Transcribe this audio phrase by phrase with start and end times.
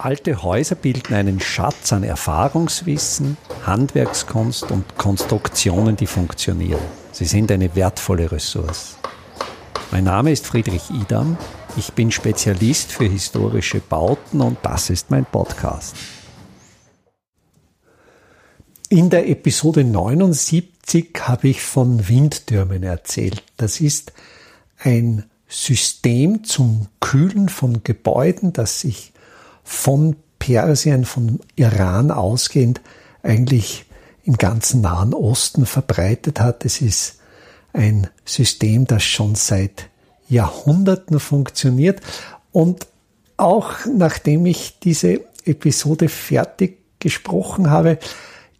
[0.00, 3.36] Alte Häuser bilden einen Schatz an Erfahrungswissen,
[3.66, 6.80] Handwerkskunst und Konstruktionen, die funktionieren.
[7.10, 8.96] Sie sind eine wertvolle Ressource.
[9.90, 11.36] Mein Name ist Friedrich Idam.
[11.76, 15.96] Ich bin Spezialist für historische Bauten und das ist mein Podcast.
[18.90, 23.42] In der Episode 79 habe ich von Windtürmen erzählt.
[23.56, 24.12] Das ist
[24.78, 29.12] ein System zum Kühlen von Gebäuden, das sich
[29.68, 32.80] von Persien, von Iran ausgehend
[33.22, 33.84] eigentlich
[34.24, 36.64] im ganzen Nahen Osten verbreitet hat.
[36.64, 37.18] Es ist
[37.74, 39.90] ein System, das schon seit
[40.26, 42.00] Jahrhunderten funktioniert.
[42.50, 42.86] Und
[43.36, 47.98] auch nachdem ich diese Episode fertig gesprochen habe,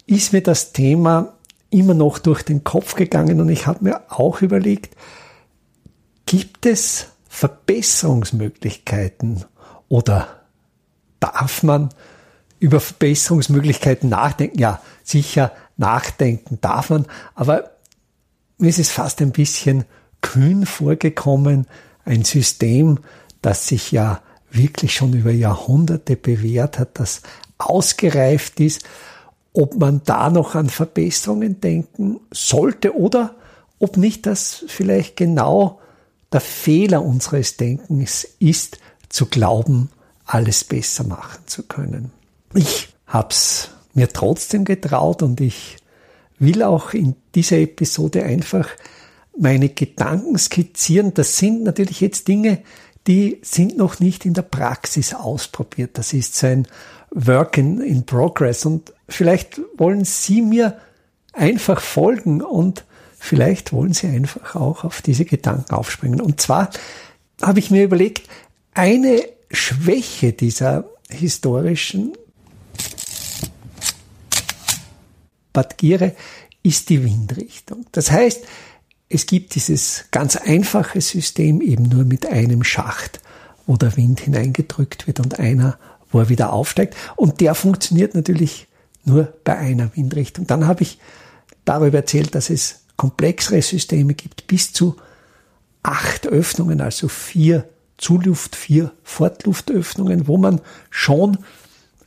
[0.06, 1.38] ist mir das Thema
[1.70, 4.94] immer noch durch den Kopf gegangen und ich habe mir auch überlegt,
[6.26, 9.46] gibt es Verbesserungsmöglichkeiten
[9.88, 10.37] oder
[11.20, 11.90] darf man
[12.60, 14.58] über Verbesserungsmöglichkeiten nachdenken.
[14.58, 17.70] Ja, sicher nachdenken darf man, aber
[18.58, 19.84] mir ist es fast ein bisschen
[20.20, 21.66] kühn vorgekommen,
[22.04, 22.98] ein System,
[23.40, 27.22] das sich ja wirklich schon über Jahrhunderte bewährt hat, das
[27.58, 28.82] ausgereift ist,
[29.52, 33.34] ob man da noch an Verbesserungen denken sollte oder
[33.78, 35.80] ob nicht das vielleicht genau
[36.32, 39.90] der Fehler unseres Denkens ist, zu glauben,
[40.28, 42.12] alles besser machen zu können.
[42.54, 45.76] Ich hab's mir trotzdem getraut und ich
[46.38, 48.68] will auch in dieser Episode einfach
[49.36, 51.14] meine Gedanken skizzieren.
[51.14, 52.62] Das sind natürlich jetzt Dinge,
[53.06, 55.96] die sind noch nicht in der Praxis ausprobiert.
[55.96, 56.68] Das ist so ein
[57.10, 60.78] Work in, in Progress und vielleicht wollen Sie mir
[61.32, 62.84] einfach folgen und
[63.18, 66.20] vielleicht wollen Sie einfach auch auf diese Gedanken aufspringen.
[66.20, 66.68] Und zwar
[67.40, 68.28] habe ich mir überlegt,
[68.74, 72.12] eine Schwäche dieser historischen
[75.52, 76.14] Bad Gire
[76.62, 77.86] ist die Windrichtung.
[77.92, 78.44] Das heißt,
[79.08, 83.20] es gibt dieses ganz einfache System eben nur mit einem Schacht,
[83.66, 85.78] wo der Wind hineingedrückt wird und einer,
[86.10, 86.94] wo er wieder aufsteigt.
[87.16, 88.66] Und der funktioniert natürlich
[89.04, 90.46] nur bei einer Windrichtung.
[90.46, 90.98] Dann habe ich
[91.64, 94.96] darüber erzählt, dass es komplexere Systeme gibt, bis zu
[95.82, 97.68] acht Öffnungen, also vier
[97.98, 100.60] Zuluft, vier Fortluftöffnungen, wo man
[100.90, 101.38] schon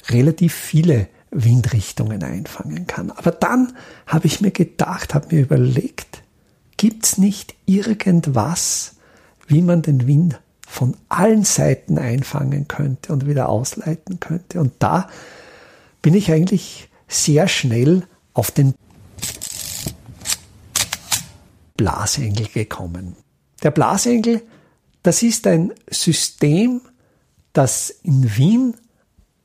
[0.09, 3.11] relativ viele Windrichtungen einfangen kann.
[3.11, 3.73] Aber dann
[4.07, 6.23] habe ich mir gedacht, habe mir überlegt,
[6.77, 8.95] gibt's nicht irgendwas,
[9.47, 14.59] wie man den Wind von allen Seiten einfangen könnte und wieder ausleiten könnte?
[14.59, 15.09] Und da
[16.01, 18.03] bin ich eigentlich sehr schnell
[18.33, 18.73] auf den
[21.75, 23.15] Blasengel gekommen.
[23.63, 24.41] Der Blasengel
[25.03, 26.81] das ist ein System,
[27.53, 28.75] das in Wien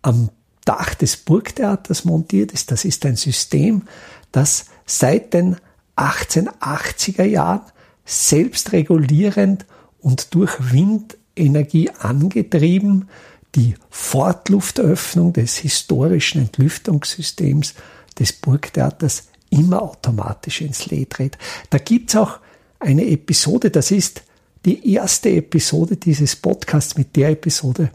[0.02, 0.30] am
[0.64, 2.70] Dach des Burgtheaters montiert ist.
[2.70, 3.82] Das ist ein System,
[4.32, 5.56] das seit den
[5.96, 7.62] 1880er Jahren
[8.04, 9.64] selbstregulierend
[10.00, 13.08] und durch Windenergie angetrieben
[13.54, 17.74] die Fortluftöffnung des historischen Entlüftungssystems
[18.18, 21.38] des Burgtheaters immer automatisch ins Led dreht.
[21.70, 22.38] Da gibt's auch
[22.78, 24.22] eine Episode, das ist
[24.66, 26.98] die erste Episode dieses Podcasts.
[26.98, 27.90] Mit der Episode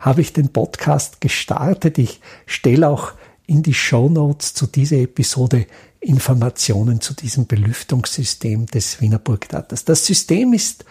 [0.00, 1.98] habe ich den Podcast gestartet.
[1.98, 3.12] Ich stelle auch
[3.46, 5.66] in die Show Notes zu dieser Episode
[6.00, 9.84] Informationen zu diesem Belüftungssystem des Wiener Burgtheaters.
[9.84, 10.84] Das System ist,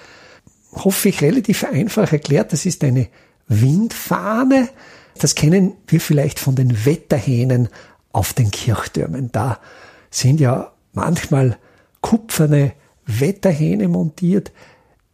[0.73, 2.53] hoffe ich, relativ einfach erklärt.
[2.53, 3.09] Das ist eine
[3.47, 4.69] Windfahne.
[5.19, 7.67] Das kennen wir vielleicht von den Wetterhähnen
[8.13, 9.31] auf den Kirchtürmen.
[9.33, 9.59] Da
[10.09, 11.57] sind ja manchmal
[11.99, 12.71] kupferne
[13.05, 14.51] Wetterhähne montiert,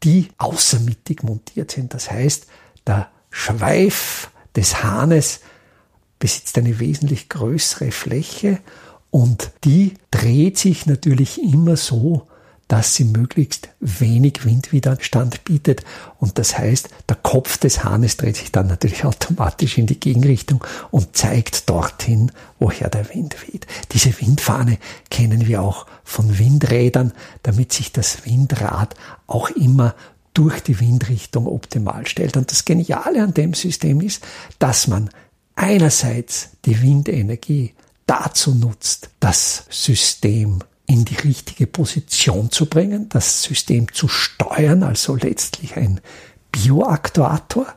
[0.04, 1.94] die außermittig montiert sind.
[1.94, 2.48] Das heißt,
[2.88, 5.42] der Schweif des Hahnes
[6.20, 8.60] besitzt eine wesentlich größere Fläche
[9.10, 12.28] und die dreht sich natürlich immer so,
[12.72, 15.84] dass sie möglichst wenig Windwiderstand bietet.
[16.20, 20.64] Und das heißt, der Kopf des Hahnes dreht sich dann natürlich automatisch in die Gegenrichtung
[20.90, 23.68] und zeigt dorthin, woher der Wind weht.
[23.92, 24.78] Diese Windfahne
[25.10, 27.12] kennen wir auch von Windrädern,
[27.44, 28.96] damit sich das Windrad
[29.28, 29.94] auch immer
[30.34, 32.38] durch die Windrichtung optimal stellt.
[32.38, 34.24] Und das Geniale an dem System ist,
[34.60, 35.10] dass man
[35.56, 37.74] einerseits die Windenergie
[38.06, 45.16] dazu nutzt, das System in die richtige Position zu bringen, das System zu steuern, also
[45.16, 46.02] letztlich ein
[46.52, 47.68] Bioaktuator.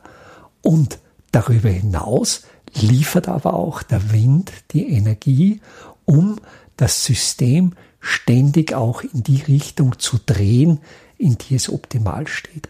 [0.61, 0.99] Und
[1.31, 2.41] darüber hinaus
[2.73, 5.61] liefert aber auch der Wind die Energie,
[6.03, 6.41] um
[6.75, 7.71] das System
[8.01, 10.81] ständig auch in die Richtung zu drehen,
[11.17, 12.67] in die es optimal steht.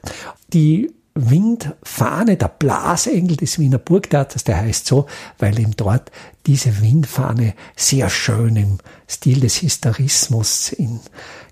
[0.54, 5.08] Die Windfahne, der Blasengel des Wiener Burgtheaters, der heißt so,
[5.40, 6.12] weil ihm dort
[6.46, 8.78] diese Windfahne sehr schön im
[9.10, 11.00] Stil des Historismus in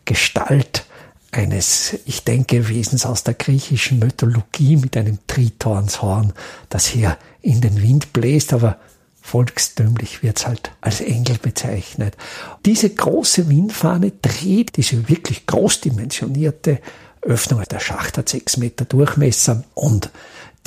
[0.04, 0.86] Gestalt
[1.31, 6.33] eines, ich denke, Wesens aus der griechischen Mythologie mit einem Tritonshorn,
[6.69, 8.77] das hier in den Wind bläst, aber
[9.21, 12.18] volkstümlich wird's halt als Engel bezeichnet.
[12.65, 16.80] Diese große Windfahne dreht diese wirklich großdimensionierte
[17.24, 17.64] Öffnung.
[17.70, 20.10] Der Schacht hat sechs Meter Durchmesser und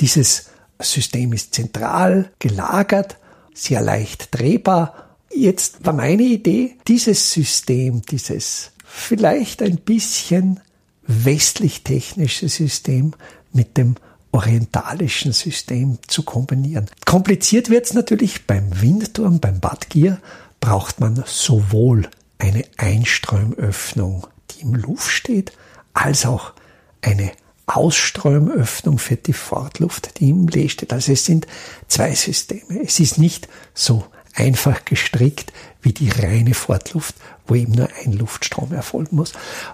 [0.01, 0.47] dieses
[0.79, 3.17] System ist zentral gelagert,
[3.53, 5.07] sehr leicht drehbar.
[5.33, 10.59] Jetzt war meine Idee, dieses System, dieses vielleicht ein bisschen
[11.07, 13.13] westlich-technische System
[13.53, 13.95] mit dem
[14.31, 16.87] orientalischen System zu kombinieren.
[17.05, 20.19] Kompliziert wird es natürlich beim Windturm, beim Bad Gier
[20.59, 22.07] braucht man sowohl
[22.37, 25.53] eine Einströmöffnung, die im Luft steht,
[25.97, 26.53] als auch
[27.01, 27.31] eine
[27.65, 30.93] Ausströmöffnung für die Fortluft, die im Lee steht.
[30.93, 31.47] Also es sind
[31.87, 32.81] zwei Systeme.
[32.83, 35.51] Es ist nicht so einfach gestrickt
[35.81, 37.15] wie die reine Fortluft,
[37.45, 39.33] wo eben nur ein Luftstrom erfolgen muss.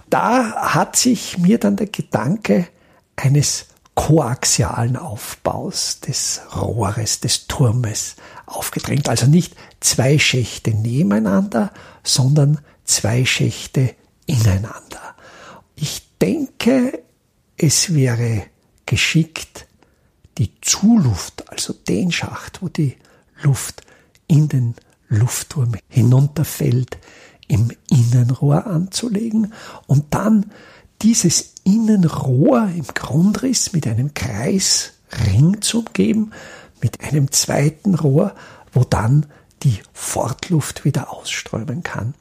[0.09, 2.67] Da hat sich mir dann der Gedanke
[3.15, 8.15] eines koaxialen Aufbaus des Rohres, des Turmes
[8.47, 9.07] aufgedrängt.
[9.07, 11.71] Also nicht zwei Schächte nebeneinander,
[12.03, 13.93] sondern zwei Schächte
[14.25, 14.93] ineinander.
[16.63, 17.04] Denke,
[17.57, 18.44] es wäre
[18.86, 19.68] geschickt,
[20.38, 22.95] die Zuluft, also den Schacht, wo die
[23.42, 23.81] Luft
[24.27, 24.75] in den
[25.10, 26.98] Luftturm hinunterfällt,
[27.50, 29.54] im Innenrohr anzulegen
[29.88, 30.51] und dann
[31.01, 36.31] dieses Innenrohr im Grundriss mit einem Kreisring zu umgeben,
[36.81, 38.36] mit einem zweiten Rohr,
[38.71, 39.25] wo dann
[39.63, 42.13] die Fortluft wieder ausströmen kann.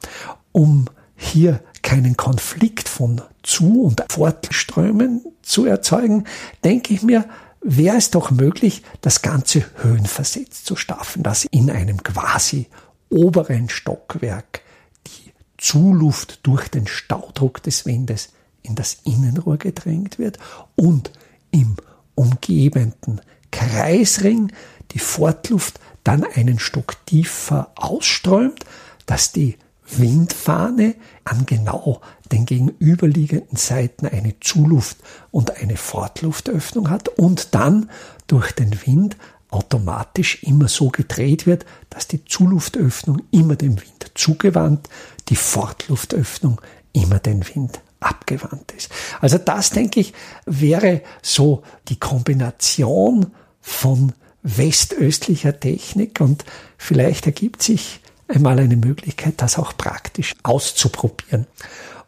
[0.51, 6.25] Um hier keinen Konflikt von Zu- und Fortströmen zu erzeugen,
[6.63, 7.25] denke ich mir,
[7.61, 12.67] wäre es doch möglich, das Ganze höhenversetzt zu staffen, dass in einem quasi
[13.09, 14.61] oberen Stockwerk
[15.07, 18.29] die Zuluft durch den Staudruck des Windes
[18.63, 20.39] in das Innenrohr gedrängt wird
[20.75, 21.11] und
[21.51, 21.75] im
[22.15, 23.21] umgebenden
[23.51, 24.51] Kreisring
[24.91, 28.65] die Fortluft dann einen Stock tiefer ausströmt,
[29.05, 29.57] dass die
[29.87, 32.01] Windfahne an genau
[32.31, 34.97] den gegenüberliegenden Seiten eine Zuluft
[35.31, 37.89] und eine Fortluftöffnung hat und dann
[38.27, 39.17] durch den Wind
[39.49, 44.89] automatisch immer so gedreht wird, dass die Zuluftöffnung immer dem Wind zugewandt,
[45.29, 46.59] die Fortluftöffnung
[46.91, 48.89] immer den Wind abgewandt ist.
[49.21, 50.13] Also das, denke ich,
[50.45, 53.27] wäre so die Kombination
[53.61, 56.43] von westöstlicher Technik und
[56.77, 61.47] vielleicht ergibt sich einmal eine Möglichkeit, das auch praktisch auszuprobieren.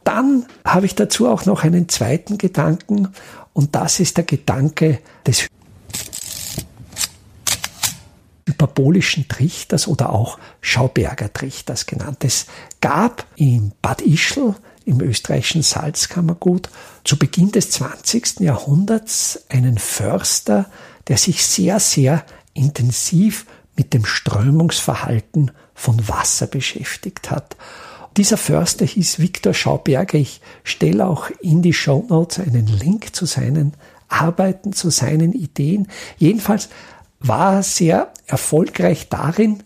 [0.03, 3.09] Dann habe ich dazu auch noch einen zweiten Gedanken
[3.53, 5.47] und das ist der Gedanke des
[8.47, 12.23] hyperbolischen Trichters oder auch Schauberger Trichters genannt.
[12.23, 12.45] Es
[12.81, 16.69] gab in Bad Ischl im österreichischen Salzkammergut
[17.03, 18.41] zu Beginn des 20.
[18.41, 20.69] Jahrhunderts einen Förster,
[21.07, 22.23] der sich sehr, sehr
[22.53, 27.55] intensiv mit dem Strömungsverhalten von Wasser beschäftigt hat.
[28.17, 30.17] Dieser Förster hieß Viktor Schauberger.
[30.17, 33.73] Ich stelle auch in die Show Notes einen Link zu seinen
[34.07, 35.89] Arbeiten, zu seinen Ideen.
[36.17, 36.69] Jedenfalls
[37.19, 39.63] war er sehr erfolgreich darin,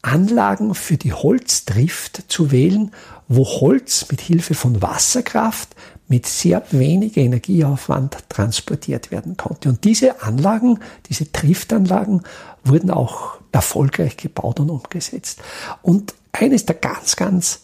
[0.00, 2.90] Anlagen für die Holzdrift zu wählen,
[3.28, 5.76] wo Holz mit Hilfe von Wasserkraft
[6.08, 9.68] mit sehr wenig Energieaufwand transportiert werden konnte.
[9.68, 10.78] Und diese Anlagen,
[11.08, 12.22] diese Driftanlagen
[12.64, 15.40] wurden auch erfolgreich gebaut und umgesetzt.
[15.82, 17.62] Und eines der ganz, ganz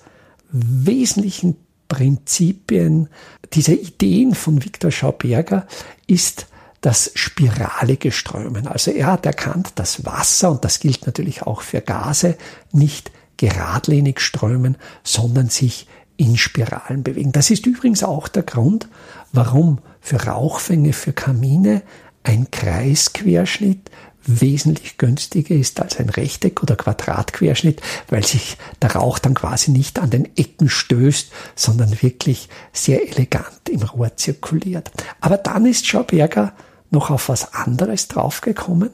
[0.50, 1.56] wesentlichen
[1.88, 3.08] Prinzipien
[3.52, 5.66] dieser Ideen von Viktor Schauberger
[6.06, 6.46] ist
[6.80, 8.68] das spiralige Strömen.
[8.68, 12.36] Also er hat erkannt, dass Wasser, und das gilt natürlich auch für Gase,
[12.72, 15.86] nicht geradlinig strömen, sondern sich
[16.18, 17.32] in Spiralen bewegen.
[17.32, 18.88] Das ist übrigens auch der Grund,
[19.32, 21.82] warum für Rauchfänge, für Kamine
[22.24, 23.90] ein Kreisquerschnitt
[24.28, 29.98] wesentlich günstiger ist als ein Rechteck- oder Quadratquerschnitt, weil sich der Rauch dann quasi nicht
[29.98, 34.90] an den Ecken stößt, sondern wirklich sehr elegant im Rohr zirkuliert.
[35.20, 36.52] Aber dann ist Schauberger
[36.90, 38.90] noch auf was anderes draufgekommen.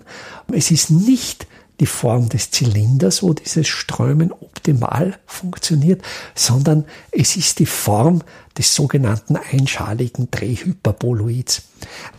[0.52, 1.47] Es ist nicht
[1.81, 6.02] die Form des Zylinders, wo dieses Strömen optimal funktioniert,
[6.35, 8.23] sondern es ist die Form
[8.57, 11.62] des sogenannten einschaligen Drehhyperboloids.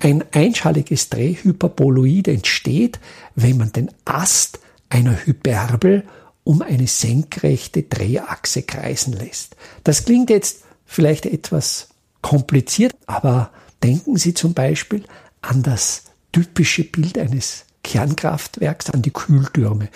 [0.01, 2.99] Ein einschaliges Drehhyperboloid entsteht,
[3.35, 4.59] wenn man den Ast
[4.89, 6.03] einer Hyperbel
[6.43, 9.55] um eine senkrechte Drehachse kreisen lässt.
[9.83, 11.89] Das klingt jetzt vielleicht etwas
[12.21, 13.51] kompliziert, aber
[13.83, 15.03] denken Sie zum Beispiel
[15.41, 19.87] an das typische Bild eines Kernkraftwerks, an die Kühltürme.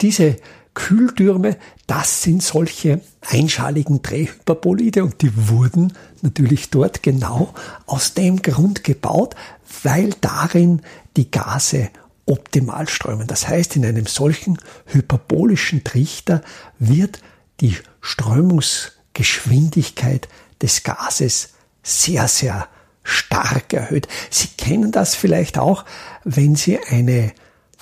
[0.00, 0.38] Diese
[0.74, 1.56] Kühltürme,
[1.86, 7.54] das sind solche einschaligen Drehhyperbolide und die wurden natürlich dort genau
[7.86, 9.36] aus dem Grund gebaut,
[9.84, 10.82] weil darin
[11.16, 11.90] die Gase
[12.26, 13.28] optimal strömen.
[13.28, 16.42] Das heißt, in einem solchen hyperbolischen Trichter
[16.80, 17.20] wird
[17.60, 20.26] die Strömungsgeschwindigkeit
[20.60, 21.50] des Gases
[21.84, 22.66] sehr, sehr
[23.04, 24.08] stark erhöht.
[24.28, 25.84] Sie kennen das vielleicht auch,
[26.24, 27.32] wenn Sie eine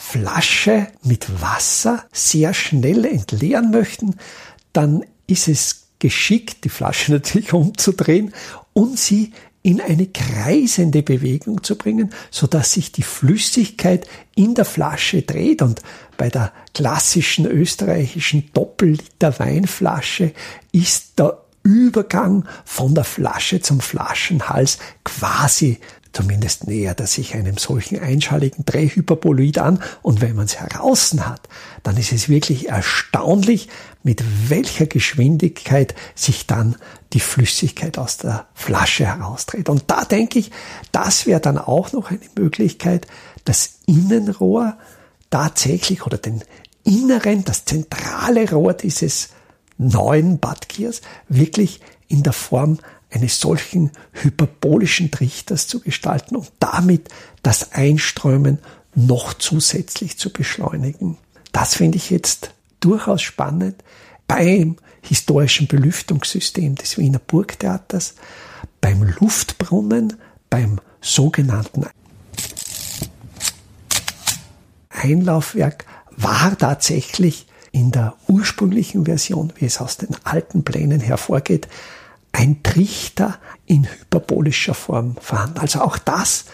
[0.04, 4.16] Flasche mit Wasser sehr schnell entleeren möchten,
[4.72, 8.34] dann ist es geschickt, die Flasche natürlich umzudrehen
[8.74, 9.32] und sie
[9.62, 15.62] in eine kreisende Bewegung zu bringen, so dass sich die Flüssigkeit in der Flasche dreht.
[15.62, 15.80] Und
[16.18, 20.34] bei der klassischen österreichischen Doppelliter Weinflasche
[20.72, 25.78] ist der Übergang von der Flasche zum Flaschenhals quasi
[26.12, 31.48] zumindest nähert er sich einem solchen einschaligen Drehhyperboloid an und wenn man es heraus hat,
[31.82, 33.68] dann ist es wirklich erstaunlich,
[34.02, 36.76] mit welcher Geschwindigkeit sich dann
[37.12, 39.68] die Flüssigkeit aus der Flasche herausdreht.
[39.68, 40.50] Und da denke ich,
[40.92, 43.06] das wäre dann auch noch eine Möglichkeit,
[43.44, 44.76] das Innenrohr
[45.30, 46.42] tatsächlich oder den
[46.84, 49.30] inneren, das zentrale Rohr dieses
[49.78, 52.78] neuen Badgiers wirklich in der Form
[53.12, 57.08] eines solchen hyperbolischen Trichters zu gestalten und damit
[57.42, 58.58] das Einströmen
[58.94, 61.18] noch zusätzlich zu beschleunigen.
[61.52, 62.50] Das finde ich jetzt
[62.80, 63.82] durchaus spannend
[64.26, 68.14] beim historischen Belüftungssystem des Wiener Burgtheaters,
[68.80, 70.14] beim Luftbrunnen,
[70.48, 71.86] beim sogenannten
[74.90, 81.68] Einlaufwerk war tatsächlich in der ursprünglichen Version, wie es aus den alten Plänen hervorgeht,
[82.32, 85.58] ein Trichter in hyperbolischer Form vorhanden.
[85.58, 86.46] Also auch das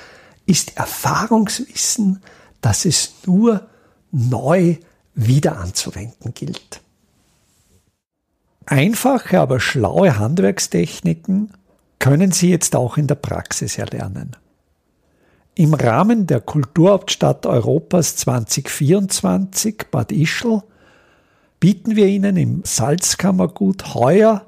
[0.47, 2.23] ist Erfahrungswissen,
[2.61, 3.69] das es nur
[4.11, 4.77] neu
[5.15, 6.81] wieder anzuwenden gilt.
[8.67, 11.53] Einfache, aber schlaue Handwerkstechniken
[11.99, 14.37] können Sie jetzt auch in der Praxis erlernen.
[15.55, 20.63] Im Rahmen der Kulturhauptstadt Europas 2024 Bad Ischl
[21.59, 24.48] bieten wir Ihnen im Salzkammergut heuer